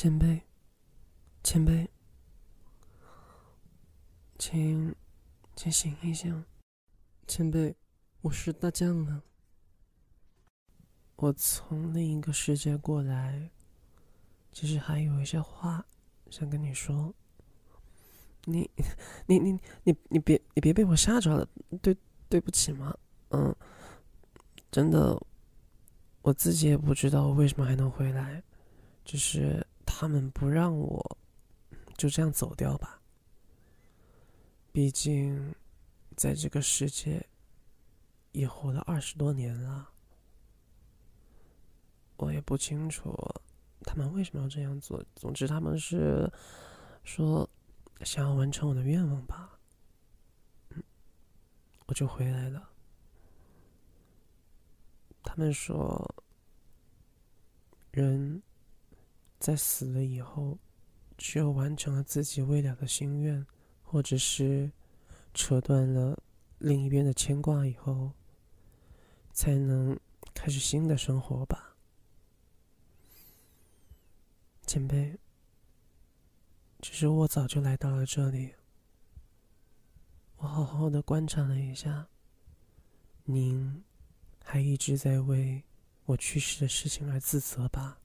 [0.00, 0.40] 前辈，
[1.42, 1.90] 前辈，
[4.38, 4.94] 请，
[5.56, 6.44] 请醒一醒，
[7.26, 7.74] 前辈，
[8.20, 9.24] 我是大将啊，
[11.16, 13.50] 我从另一个世界过来，
[14.52, 15.84] 其实还有一些话
[16.30, 17.12] 想跟你说。
[18.44, 18.70] 你，
[19.26, 21.48] 你，你，你，你别，你别被我吓着了，
[21.82, 21.96] 对，
[22.28, 22.96] 对不起嘛，
[23.30, 23.52] 嗯，
[24.70, 25.20] 真的，
[26.22, 28.40] 我自己也不知道为什么还能回来，
[29.04, 29.66] 只是。
[30.00, 31.18] 他们不让我
[31.96, 33.02] 就这样走掉吧。
[34.70, 35.52] 毕竟，
[36.16, 37.28] 在这个世界
[38.30, 39.90] 也活了二十多年了，
[42.16, 43.12] 我也不清楚
[43.80, 45.04] 他们为什么要这样做。
[45.16, 46.32] 总之，他们是
[47.02, 47.50] 说
[48.02, 49.58] 想要完成我的愿望吧。
[51.86, 52.70] 我就回来了。
[55.24, 56.14] 他们说，
[57.90, 58.40] 人。
[59.38, 60.58] 在死了以后，
[61.16, 63.46] 只有完成了自己未了的心愿，
[63.82, 64.70] 或者是
[65.32, 66.20] 扯断了
[66.58, 68.12] 另一边的牵挂以后，
[69.32, 69.98] 才能
[70.34, 71.76] 开始新的生活吧。
[74.66, 75.18] 前辈，
[76.82, 78.54] 其实我早就来到了这里，
[80.36, 82.08] 我好好的观察了一下，
[83.24, 83.82] 您
[84.44, 85.62] 还一直在为
[86.04, 88.00] 我去世的事情而自责吧？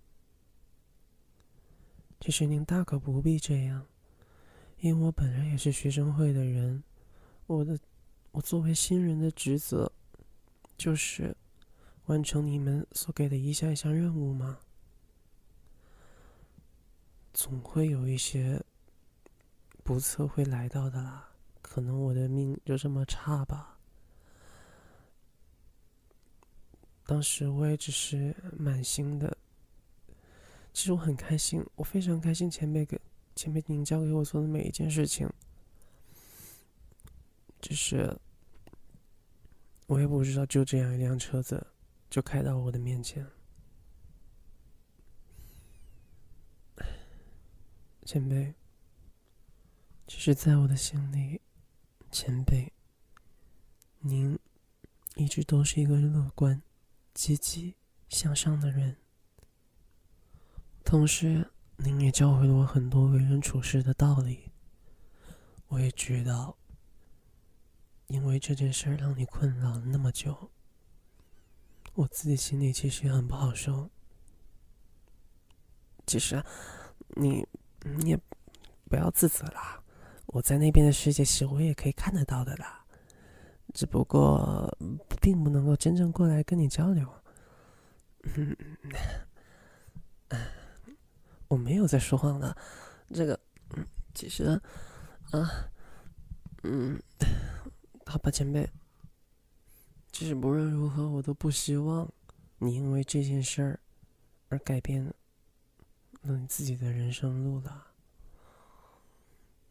[2.23, 3.85] 其实您大可不必这样，
[4.79, 6.81] 因为我本人也是学生会的人，
[7.47, 7.77] 我的，
[8.31, 9.91] 我作为新人的职责，
[10.77, 11.35] 就是
[12.05, 14.57] 完成你们所给的一项一项任务嘛。
[17.33, 18.63] 总会有一些
[19.83, 21.30] 不测会来到的啦，
[21.61, 23.77] 可能我的命就这么差吧。
[27.05, 29.37] 当时我也只是满心的。
[30.73, 32.49] 其实我很开心，我非常开心。
[32.49, 32.99] 前辈给
[33.35, 35.30] 前辈您教给我做的每一件事情，
[37.61, 38.19] 只是
[39.86, 41.67] 我也不知道，就这样一辆车子
[42.09, 43.25] 就开到我的面前。
[48.05, 48.53] 前辈，
[50.08, 51.39] 其实，在我的心里，
[52.11, 52.73] 前辈，
[53.99, 54.37] 您
[55.15, 56.61] 一直都是一个乐观、
[57.14, 57.75] 积极
[58.09, 58.98] 向上的人。
[60.93, 64.52] 同时，您也教会了我很多为人处事的道理。
[65.70, 66.55] 我也知道，
[68.05, 70.52] 因为这件事让你困扰了那么久，
[71.95, 73.89] 我自己心里其实也很不好受。
[76.05, 76.43] 其实，
[77.15, 77.43] 你
[77.81, 78.20] 你也
[78.87, 79.81] 不要自责啦，
[80.27, 82.86] 我在那边的世界，其实我也可以看得到的啦，
[83.73, 84.71] 只不过
[85.20, 87.11] 并不能够真正过来跟你交流。
[88.36, 88.55] 嗯。
[91.48, 92.55] 我没有在说谎的，
[93.14, 93.39] 这个，
[93.76, 94.43] 嗯，其实，
[95.31, 95.70] 啊，
[96.64, 96.99] 嗯，
[98.05, 98.67] 好吧，前辈，
[100.11, 102.11] 其实无论如何，我都不希望
[102.58, 103.80] 你因为这件事儿
[104.49, 105.14] 而改变了
[106.21, 107.87] 你自己的人生路了，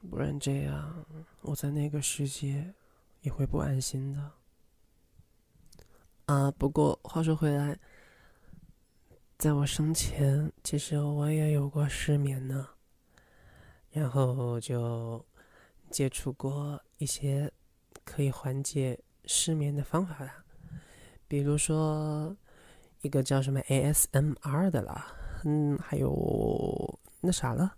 [0.08, 1.04] 不然这样
[1.40, 2.74] 我在那个世界
[3.22, 4.32] 也会不安心的。
[6.26, 7.78] 啊，不过话说回来。
[9.42, 12.64] 在我生前，其实我也有过失眠呢，
[13.90, 15.26] 然后就
[15.90, 17.52] 接触过一些
[18.04, 20.44] 可以缓解失眠的方法啦，
[21.26, 22.36] 比如说
[23.00, 27.74] 一个叫什么 ASMR 的啦，嗯，还有那啥了，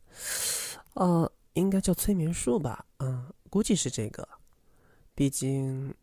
[0.93, 4.29] 呃，应该叫催眠术吧，嗯，估计是这个，
[5.15, 5.95] 毕竟，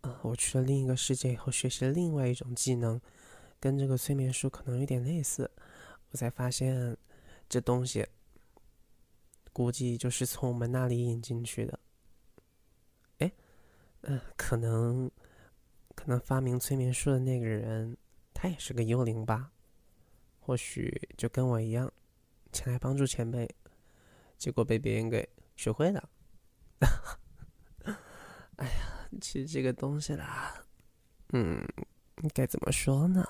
[0.00, 3.00] 啊，我去了另一个世界以后，学习了另外一种技能。
[3.60, 5.50] 跟这个催眠术可能有点类似，
[6.10, 6.96] 我才发现
[7.48, 8.06] 这东西
[9.52, 11.78] 估计就是从我们那里引进去的。
[13.18, 13.32] 哎，
[14.02, 15.10] 嗯，可能
[15.94, 17.96] 可能发明催眠术的那个人
[18.32, 19.50] 他也是个幽灵吧？
[20.38, 21.92] 或许就跟我一样
[22.52, 23.48] 前来帮助前辈，
[24.36, 26.08] 结果被别人给学会了。
[28.56, 30.64] 哎呀，其实这个东西啦，
[31.32, 31.66] 嗯，
[32.32, 33.28] 该怎么说呢？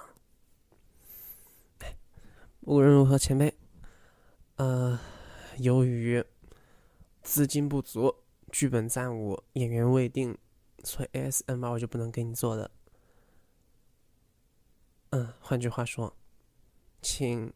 [2.69, 3.55] 无论如何，前辈，
[4.57, 5.01] 呃，
[5.57, 6.23] 由于
[7.23, 8.15] 资金不足、
[8.53, 10.37] 剧本暂无、演员未定，
[10.85, 12.71] 所以 ASMR 我就不能给你做了。
[15.13, 16.15] 嗯，换句话说，
[17.01, 17.51] 请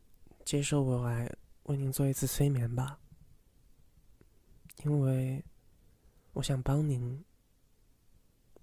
[0.46, 1.30] 接受我来
[1.64, 2.98] 为您做一次催眠吧，
[4.82, 5.44] 因为
[6.32, 7.22] 我想帮您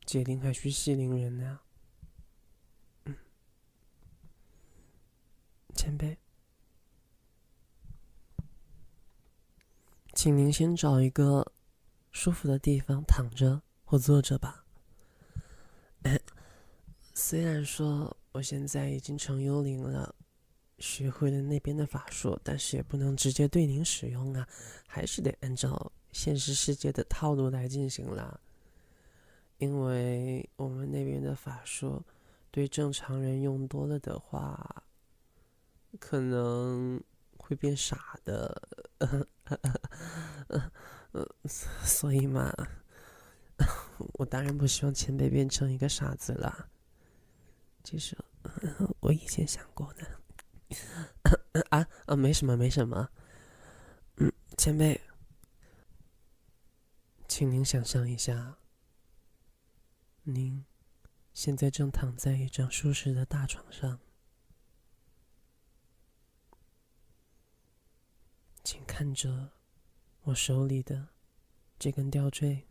[0.03, 1.59] 解铃还需系铃人呢。
[3.05, 3.15] 嗯，
[5.75, 6.17] 前辈。
[10.21, 11.49] 请您先找一个
[12.11, 14.65] 舒服的地方躺着或坐着吧。
[17.15, 20.13] 虽然说我现在已经成幽灵了，
[20.77, 24.45] 学会了那边的法术，但是也不能直接对您使用啊，
[24.85, 28.41] 还是得按照现实世界的套路来进行啦。
[29.57, 32.03] 因为我们那边的法术，
[32.51, 34.83] 对正常人用多了的话，
[35.97, 37.01] 可能
[37.49, 38.61] 会变傻的。
[41.83, 42.53] 所以嘛，
[44.13, 46.69] 我当然不希望前辈变成一个傻子了。
[47.83, 48.15] 其实
[48.99, 50.05] 我以前想过的。
[51.71, 53.09] 啊啊，没什么，没什么。
[54.17, 55.01] 嗯，前辈，
[57.27, 58.57] 请您想象一下。
[60.23, 60.63] 您
[61.33, 63.99] 现在正躺在一张舒适的大床上，
[68.63, 69.51] 请看着
[70.23, 71.07] 我手里的
[71.77, 72.67] 这根吊坠。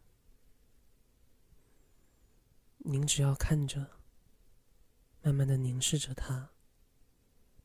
[2.79, 3.91] 您只要看着，
[5.23, 6.51] 慢慢的凝视着它，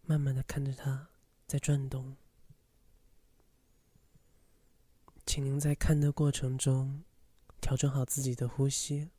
[0.01, 1.09] 慢慢的看着它
[1.47, 2.17] 在转动。
[5.25, 7.03] 请您在看的过程中，
[7.61, 9.09] 调整好自己的呼吸。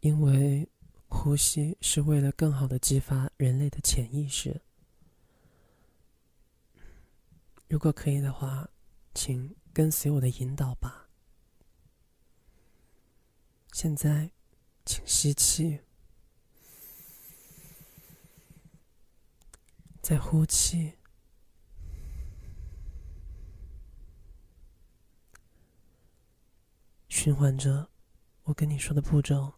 [0.00, 0.68] 因为
[1.08, 4.60] 呼吸是为了更好的激发人类的潜意识。
[7.68, 8.68] 如果可以的话，
[9.12, 11.08] 请跟随我的引导吧。
[13.72, 14.30] 现在，
[14.84, 15.80] 请吸气，
[20.00, 20.94] 再呼气，
[27.08, 27.90] 循环着
[28.44, 29.54] 我跟你说的步骤。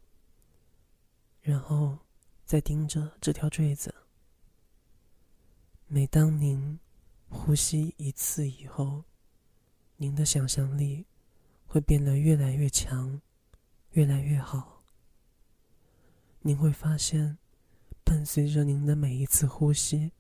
[1.43, 1.99] 然后，
[2.45, 3.95] 再盯着这条坠子。
[5.87, 6.81] 每当您
[7.29, 9.05] 呼吸一次以后，
[9.97, 11.07] 您的想象力
[11.67, 13.21] 会变得越来越强，
[13.91, 14.83] 越来越好。
[16.41, 17.39] 您会发现，
[18.05, 20.13] 伴随着您的每一次呼吸，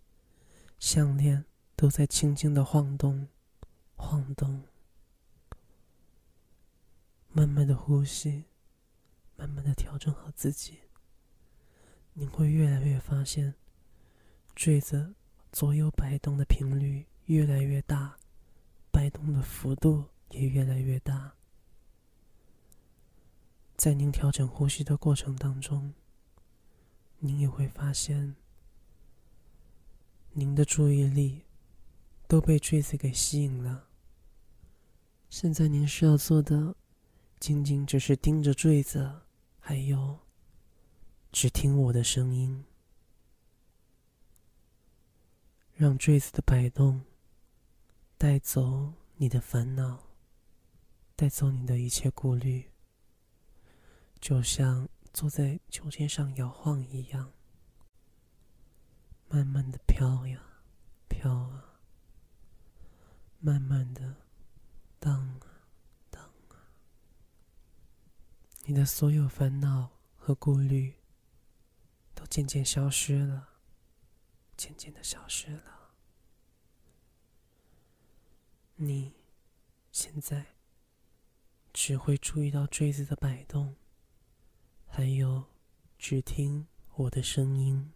[0.78, 1.44] 项链
[1.74, 3.28] 都在轻轻的晃动，
[3.96, 4.64] 晃动。
[7.30, 8.44] 慢慢的呼吸，
[9.36, 10.80] 慢慢的调整好自己。
[12.14, 13.54] 您会越来越发现，
[14.54, 15.14] 坠子
[15.52, 18.16] 左右摆动的频率越来越大，
[18.90, 21.32] 摆动的幅度也越来越大。
[23.76, 25.94] 在您调整呼吸的过程当中，
[27.18, 28.36] 您也会发现，
[30.32, 31.42] 您的注意力
[32.26, 33.86] 都被坠子给吸引了。
[35.30, 36.74] 现在您需要做的，
[37.38, 39.22] 仅仅只是盯着坠子，
[39.58, 40.18] 还有。
[41.30, 42.64] 只听我的声音，
[45.78, 47.04] 让坠子的摆动
[48.16, 50.08] 带走你的烦恼，
[51.14, 52.72] 带走你的一切顾虑，
[54.20, 57.32] 就像坐在秋千上摇晃一样，
[59.28, 60.42] 慢慢的飘呀
[61.08, 61.78] 飘啊，
[63.38, 64.16] 慢慢的
[64.98, 65.46] 荡啊
[66.10, 66.74] 荡啊，
[68.64, 70.96] 你的所有烦恼和顾虑。
[72.16, 73.47] 都渐渐消失了，
[74.58, 75.94] 渐渐的消失了。
[78.74, 79.14] 你
[79.90, 80.56] 现在
[81.72, 83.76] 只会注意到坠子的摆动，
[84.86, 85.46] 还有
[85.96, 87.92] 只听我的声音。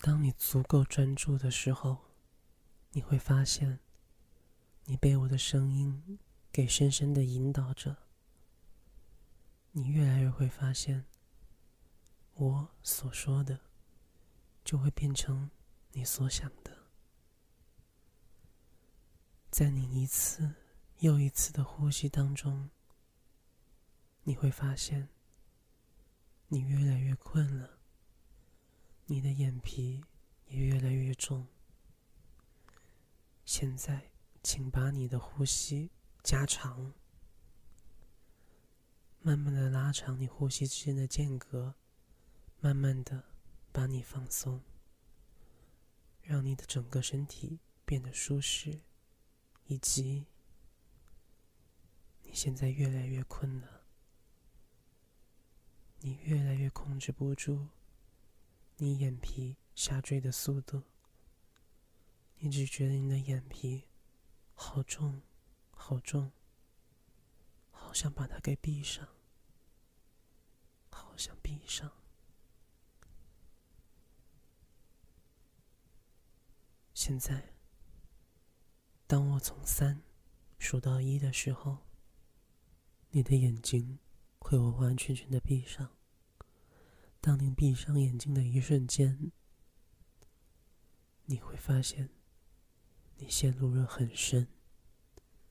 [0.00, 2.12] 当你足够专注的时候，
[2.90, 3.78] 你会发现，
[4.84, 6.18] 你被我的声音
[6.50, 7.96] 给深深的引导着。
[9.72, 11.06] 你越来越会发现。
[12.34, 13.60] 我所说的，
[14.70, 15.50] 就会变成
[15.90, 16.86] 你所想的。
[19.50, 20.54] 在你一次
[21.00, 22.70] 又一次的呼吸当中，
[24.22, 25.08] 你会发现，
[26.46, 27.80] 你越来越困了，
[29.06, 30.04] 你的眼皮
[30.46, 31.48] 也越来越重。
[33.44, 35.90] 现在，请把你的呼吸
[36.22, 36.94] 加长，
[39.18, 41.74] 慢慢的拉长你呼吸之间的间隔。
[42.60, 43.29] 慢慢的，
[43.72, 44.62] 把你放松，
[46.22, 48.80] 让你的整个身体变得舒适，
[49.66, 50.26] 以及
[52.22, 53.82] 你现在越来越困了，
[56.00, 57.68] 你越来越控制不住
[58.76, 60.82] 你眼皮下坠的速度，
[62.38, 63.84] 你只觉得你的眼皮
[64.54, 65.22] 好重，
[65.70, 66.32] 好重，
[67.70, 69.06] 好想把它给闭上，
[70.90, 71.99] 好想闭上。
[77.02, 77.54] 现在，
[79.06, 80.02] 当我从三
[80.58, 81.78] 数到一的时候，
[83.08, 83.98] 你的眼睛
[84.38, 85.96] 会完完全全的闭上。
[87.18, 89.32] 当你闭上眼睛的一瞬间，
[91.24, 92.10] 你会发现，
[93.16, 94.46] 你陷入了很深、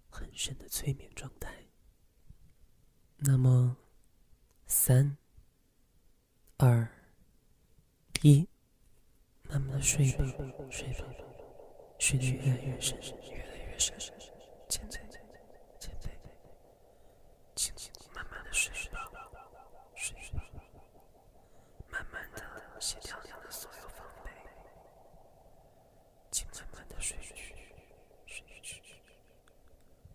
[0.07, 1.65] 很深的催眠状态。
[3.17, 3.75] 那么，
[4.67, 5.17] 三、
[6.57, 6.87] 二、
[8.21, 8.47] 一，
[9.49, 10.23] 慢慢的睡吧，
[10.69, 11.28] 睡吧，
[11.99, 12.97] 睡得越来越深，
[13.29, 13.93] 越来越深，
[14.69, 14.99] 现在，
[15.79, 16.09] 现在，
[17.55, 19.11] 轻轻慢慢的睡吧，
[19.95, 20.41] 睡吧，
[21.89, 22.41] 慢慢的
[22.79, 24.31] 卸掉你的所有防备，
[26.31, 27.53] 请慢慢的睡去，
[28.25, 28.81] 睡去，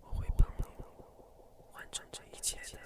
[0.00, 0.64] 我会帮你
[1.74, 2.80] 完成这一切的。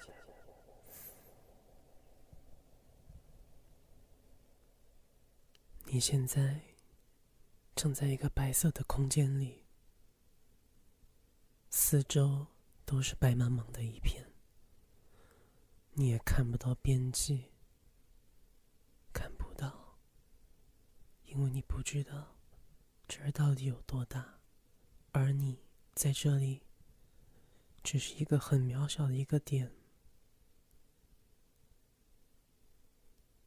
[5.85, 6.59] 你现在
[7.81, 9.63] 正在一个白色的空间里，
[11.69, 12.45] 四周
[12.83, 14.33] 都是白茫茫的一片，
[15.93, 17.53] 你也看不到边际，
[19.13, 19.97] 看不到，
[21.23, 22.35] 因为你不知道
[23.07, 24.41] 这儿到底有多大，
[25.13, 25.63] 而你
[25.95, 26.63] 在这里
[27.81, 29.73] 只是一个很渺小的一个点，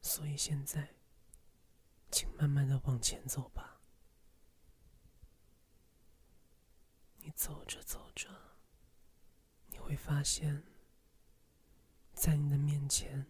[0.00, 0.94] 所以现在。
[2.10, 3.71] 请慢慢的往前走吧。
[7.34, 8.28] 走着走着，
[9.66, 10.64] 你会发现，
[12.12, 13.26] 在你的面前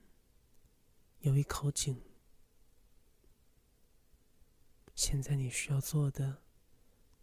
[1.20, 2.02] 有一口井。
[4.94, 6.42] 现在你需要做的，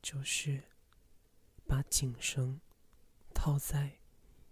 [0.01, 0.63] 就是
[1.67, 2.59] 把井绳
[3.33, 3.99] 套在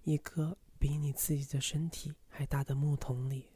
[0.03, 3.53] 一个比你自己的身体还大的木桶里。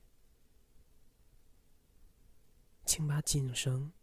[2.85, 3.93] 请把井绳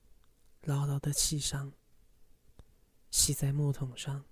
[0.63, 1.73] 牢牢的系上，
[3.11, 4.25] 系在木桶上。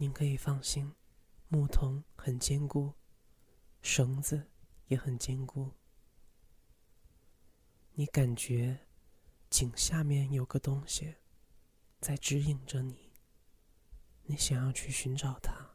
[0.00, 0.94] 您可以放心，
[1.48, 2.94] 木桶很坚固，
[3.82, 4.48] 绳子
[4.86, 5.72] 也很坚固。
[7.94, 8.86] 你感觉
[9.50, 11.16] 井下面有个东西
[12.00, 13.12] 在指引着你，
[14.22, 15.74] 你想要去寻找它。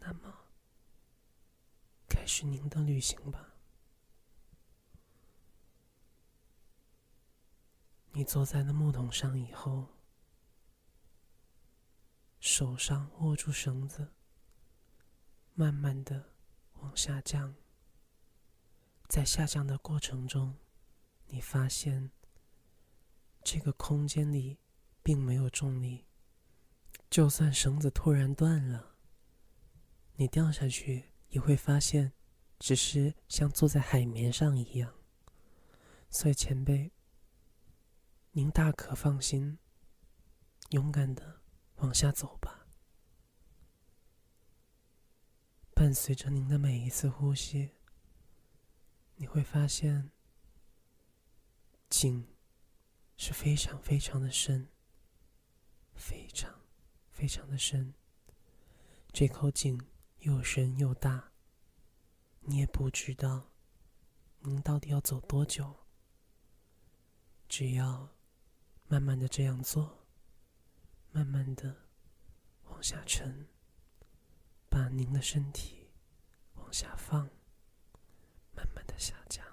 [0.00, 0.50] 那么，
[2.06, 3.54] 开始您的旅行吧。
[8.10, 9.91] 你坐在那木桶上以后，
[12.42, 14.08] 手上握住绳子，
[15.54, 16.34] 慢慢的
[16.80, 17.54] 往下降。
[19.08, 20.58] 在下降的过程中，
[21.26, 22.10] 你发现
[23.44, 24.58] 这个空间里
[25.04, 26.04] 并没有重力，
[27.08, 28.96] 就算绳子突然断了，
[30.16, 32.12] 你掉下去也会发现，
[32.58, 34.92] 只是像坐在海绵上一样。
[36.10, 36.90] 所以前辈。
[38.32, 39.58] 您大可放心，
[40.70, 41.41] 勇敢的
[41.82, 42.66] 往下走吧。
[45.74, 47.70] 伴随着您的每一次呼吸，
[49.14, 50.10] 你会发现
[51.88, 52.26] 井
[53.16, 54.68] 是非常非常的深，
[55.94, 56.60] 非常
[57.10, 57.94] 非常的深。
[59.12, 59.80] 这口井
[60.20, 61.32] 又深又大，
[62.40, 63.50] 你也不知道
[64.40, 65.76] 您到底要走多久。
[67.48, 68.08] 只要。
[68.88, 70.01] 慢慢的这样做，
[71.12, 71.76] 慢慢的
[72.64, 73.46] 往下沉，
[74.68, 75.90] 把您的身体
[76.54, 77.28] 往下放，
[78.56, 79.46] 慢慢的下降，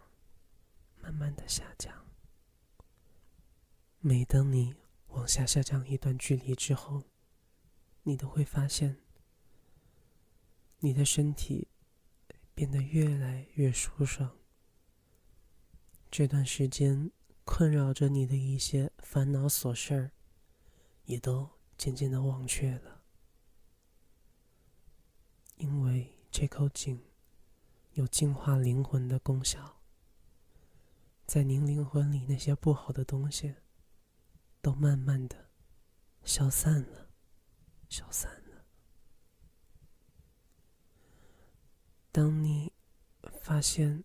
[1.02, 2.06] 慢慢的下降。
[4.00, 4.74] 每当你
[5.10, 7.04] 往下下降一段距离之后，
[8.04, 8.98] 你都会发现，
[10.80, 11.68] 你的身体
[12.56, 14.38] 变得越来越舒爽。
[16.10, 17.12] 这段时间。
[17.46, 20.12] 困扰着你的一些烦恼琐事儿，
[21.10, 23.02] 也都渐渐的忘却了，
[25.56, 27.04] 因为这口井
[27.94, 29.82] 有净化灵魂的功效，
[31.26, 33.56] 在您灵魂里那些不好的东西，
[34.62, 35.50] 都慢慢的
[36.24, 37.10] 消散了，
[37.90, 38.66] 消散了。
[42.12, 42.72] 当你
[43.42, 44.04] 发现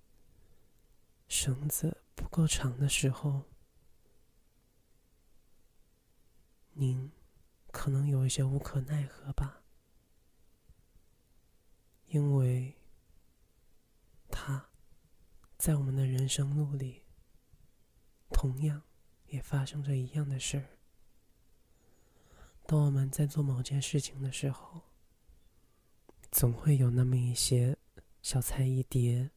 [1.29, 2.01] 绳子。
[2.17, 3.43] 不够长的时候，
[6.75, 7.11] 您
[7.73, 9.63] 可能有一些无可奈何吧，
[12.07, 12.77] 因为
[14.29, 14.69] 他
[15.57, 17.03] 在我们的人生路里，
[18.31, 18.83] 同样
[19.27, 20.79] 也发生着一样的事儿。
[22.67, 24.83] 当我们在做某件事情的时候，
[26.31, 27.77] 总会有那么一些
[28.23, 29.31] 小菜一碟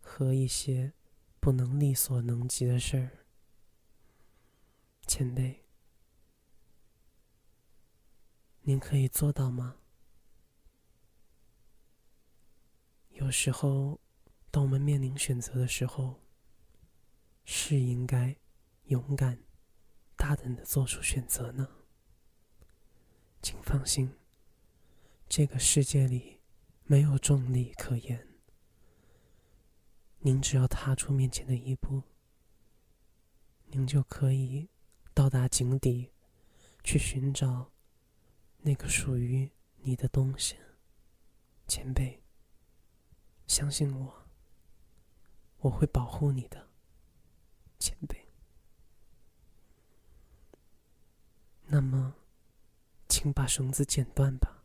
[0.00, 0.92] 和一些。
[1.40, 3.26] 不能力所能及的事儿，
[5.06, 5.63] 前辈，
[8.66, 9.76] 您可以做到吗？
[13.10, 14.00] 有时候，
[14.50, 16.22] 当我们面临选择的时候，
[17.44, 18.34] 是应该
[18.84, 19.38] 勇敢、
[20.16, 21.68] 大胆的做出选择呢？
[23.42, 24.14] 请放心，
[25.28, 26.40] 这个世界里
[26.84, 28.26] 没有重力可言。
[30.20, 32.02] 您只要踏出面前的一步，
[33.66, 34.70] 您就可以
[35.12, 36.12] 到达井底，
[36.82, 37.73] 去寻找
[38.66, 39.50] 那个属于
[39.82, 40.56] 你的东西。
[41.66, 42.22] 前辈，
[43.46, 44.26] 相信我，
[45.58, 46.70] 我会保护你的，
[47.78, 48.26] 前辈。
[51.66, 52.14] 那么，
[53.06, 54.64] 请把绳子剪断吧。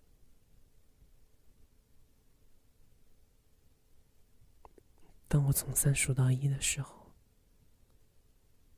[5.27, 7.13] 当我从三数到一的时候，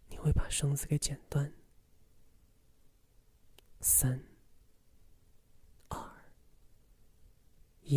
[0.10, 1.54] 你会把绳子给剪断。
[3.80, 4.24] 三、
[5.88, 5.98] 二、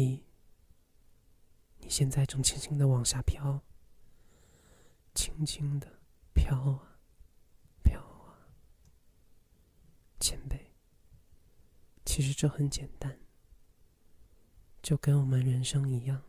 [0.03, 0.25] 一，
[1.79, 3.63] 你现在正轻轻的往下飘，
[5.15, 6.01] 轻轻的
[6.33, 6.99] 飘啊，
[7.83, 8.51] 飘啊。
[10.19, 10.73] 前辈，
[12.05, 13.21] 其实这很简单，
[14.83, 16.23] 就跟我们人生一样。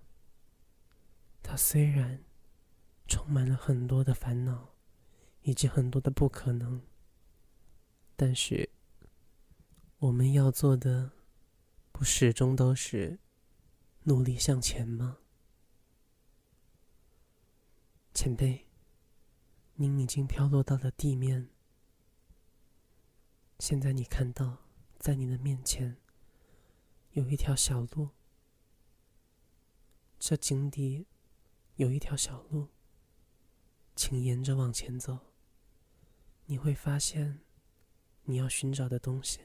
[1.42, 2.24] 它虽然
[3.08, 4.76] 充满了很多的烦恼，
[5.42, 6.82] 以及很多的不可能，
[8.16, 8.70] 但是
[9.98, 11.12] 我们要做的，
[11.92, 13.20] 不始终都是
[14.06, 15.20] 努力向前吗？
[18.14, 18.66] 前辈，
[19.76, 21.50] 您已经飘落到了地面，
[23.60, 24.58] 现在你看到，
[24.98, 25.98] 在你的面前
[27.12, 28.10] 有一条小路，
[30.18, 31.06] 这井底。
[31.78, 32.70] 有一条小路，
[33.98, 35.34] 请沿着往前走。
[36.46, 37.42] 你会发现
[38.24, 39.42] 你要寻找的东西。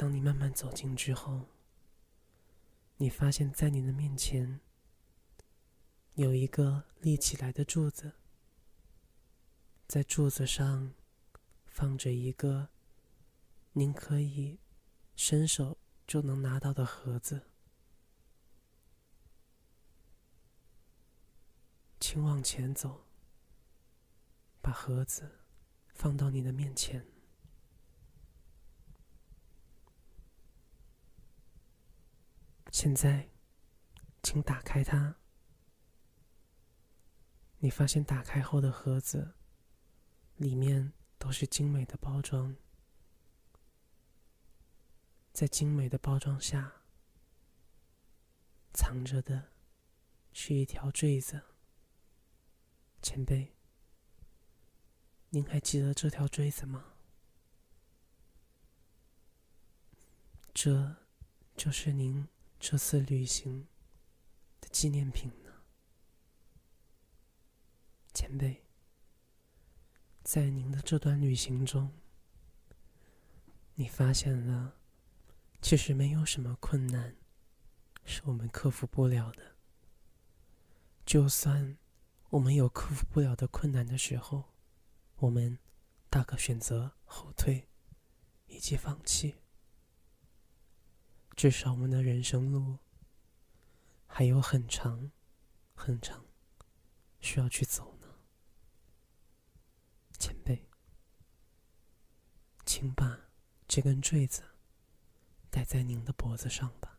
[0.00, 1.46] 当你慢慢走近之后，
[2.96, 4.58] 你发现在你的面前
[6.14, 8.14] 有一个立起来的柱子，
[9.86, 10.94] 在柱子上。
[11.66, 12.70] 放着一个
[13.72, 14.58] 您可以
[15.14, 17.48] 伸手就能拿到的盒子，
[22.00, 23.06] 请往前走，
[24.60, 25.38] 把盒子
[25.90, 27.06] 放到你的面前。
[32.70, 33.28] 现在，
[34.22, 35.16] 请打开它。
[37.58, 39.34] 你发现打开后的盒子
[40.36, 40.92] 里面。
[41.20, 42.56] 都是精美的包装，
[45.34, 46.80] 在精美的包装下
[48.72, 49.50] 藏着的
[50.32, 51.42] 是一条坠子。
[53.02, 53.54] 前辈，
[55.28, 56.94] 您还记得这条坠子吗？
[60.54, 60.96] 这
[61.54, 62.26] 就是您
[62.60, 63.66] 这次旅行
[64.60, 65.50] 的纪念品呢，
[68.12, 68.62] 前辈。
[70.22, 71.90] 在您的这段旅行中，
[73.74, 74.76] 你发现了，
[75.62, 77.16] 其实没有什么困难
[78.04, 79.56] 是我们克服不了的。
[81.06, 81.78] 就算
[82.28, 84.52] 我们有克服不了的困难的时候，
[85.16, 85.58] 我们
[86.10, 87.66] 大可选择后退
[88.46, 89.36] 以及放弃。
[91.34, 92.78] 至少我们的人生路
[94.06, 95.10] 还有很长
[95.74, 96.26] 很长
[97.20, 98.08] 需要去走呢。
[100.18, 100.68] 前辈，
[102.66, 103.30] 请把
[103.66, 104.42] 这根坠子
[105.48, 106.98] 戴在您的脖子上吧。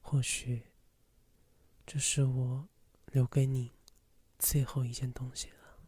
[0.00, 0.66] 或许，
[1.84, 2.68] 这是我
[3.06, 3.72] 留给你
[4.38, 5.80] 最后一件东西了。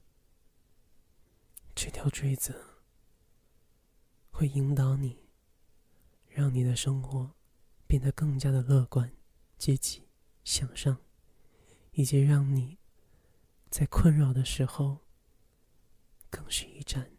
[1.74, 2.80] 这条坠子
[4.30, 5.25] 会引导你，
[6.36, 7.34] 让你的生活
[7.86, 9.10] 变得更加的乐观、
[9.56, 10.06] 积极、
[10.44, 10.98] 向上，
[11.92, 12.76] 以及让你。
[13.70, 14.98] 在困扰的时候，
[16.28, 17.10] 更是一盏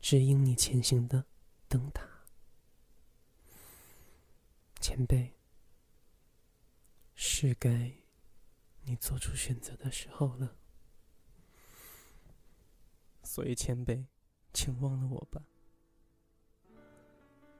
[0.00, 1.24] 指引你前行的
[1.66, 2.06] 灯塔。
[4.82, 5.34] 前辈，
[7.14, 7.90] 是该
[8.82, 10.58] 你做出选择的时候了。
[13.22, 14.04] 所以，前辈，
[14.52, 15.42] 请忘了我吧。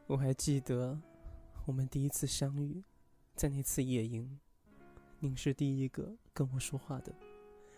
[0.08, 0.98] 我还记得
[1.66, 2.82] 我们第一次相遇，
[3.34, 4.40] 在那次野营，
[5.20, 7.12] 您是第一个跟我说话的。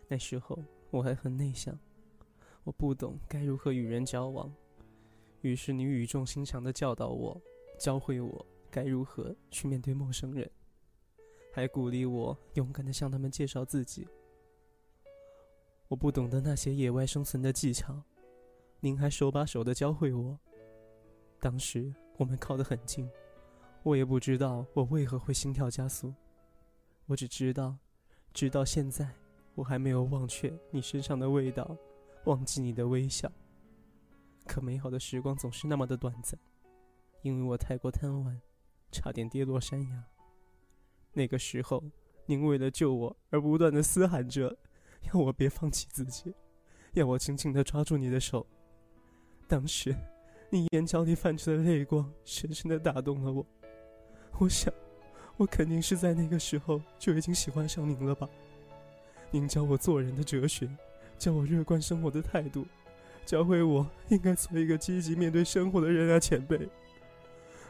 [0.07, 0.57] 那时候
[0.93, 1.77] 我还很内向，
[2.63, 4.49] 我不懂该如何与人交往。
[5.41, 7.43] 于是你语重心长的教导我，
[7.81, 10.49] 教会我该如何去面对陌生人。
[11.53, 14.07] 还鼓励我勇敢的向他们介绍自己。
[15.89, 18.05] 我不懂得那些野外生存的技巧，
[18.79, 20.39] 您还手把手的教会我。
[21.41, 23.09] 当时我们靠得很近，
[23.83, 26.13] 我也不知道我为何会心跳加速，
[27.07, 27.79] 我只知道，
[28.35, 29.09] 直到现在，
[29.55, 31.75] 我还没有忘却你身上的味道，
[32.27, 33.33] 忘记你的微笑。
[34.47, 36.39] 可美好的时光总是那么的短暂，
[37.23, 38.39] 因为我太过贪玩，
[38.93, 40.05] 差点跌落山崖。
[41.15, 41.83] 那个时候，
[42.27, 44.59] 您为了救我而不断的嘶喊着，
[45.05, 46.35] 要我别放弃自己，
[46.93, 48.47] 要我紧紧的抓住你的手。
[49.49, 49.97] 当时。
[50.53, 53.47] 你眼角里泛出的泪光，深深的打动了我。
[54.41, 54.75] 我想，
[55.37, 58.29] 我肯定是在那个时候就已经喜欢上您了吧？
[59.31, 60.69] 您教我做人的哲学，
[61.17, 62.67] 教我乐观生活的态度，
[63.25, 66.69] 教会我应该做一个积极面对生活的人啊，前辈。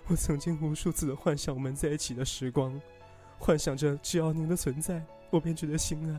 [0.07, 2.81] 我曾经无数次的幻想我们在一起的时光，
[3.38, 6.19] 幻想着只要您的存在，我便觉得心安。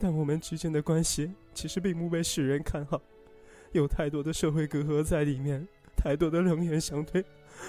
[0.00, 3.00] 但我们之间的关系其实并不被世人看好。
[3.72, 7.24] 有太多的社会隔阂在里面，太多的冷眼相对。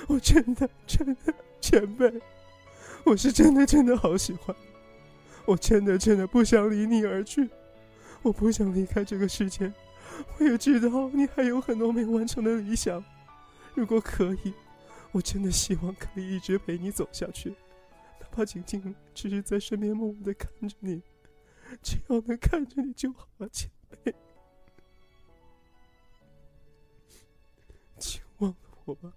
[0.08, 2.14] 我真的真的前辈，
[3.04, 4.56] 我是真的真的好喜欢，
[5.46, 7.50] 我真的真的不想离你而去，
[8.22, 9.72] 我不想离开这个世界。
[10.38, 13.04] 我也知道你还有很多没完成的理想，
[13.74, 14.54] 如果可以，
[15.12, 17.50] 我真的希望可以一直陪你走下去，
[18.20, 21.02] 哪怕仅仅只是在身边默默的看着你，
[21.82, 23.72] 只要能看着你就好了，前
[24.04, 24.14] 辈。
[29.02, 29.14] 我，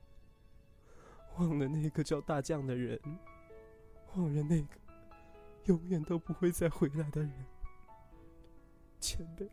[1.39, 3.01] 忘了那个叫大将的人，
[4.15, 4.69] 忘了那个
[5.65, 7.33] 永远都不会再回来的人。
[9.01, 9.49] 前辈，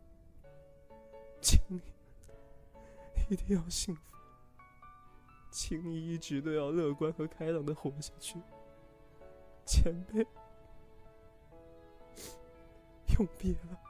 [1.40, 1.80] 请你
[3.28, 4.16] 一定要幸福，
[5.50, 8.40] 请你一直都要乐观和开朗的活下去。
[9.64, 10.26] 前辈，
[13.16, 13.89] 永别了。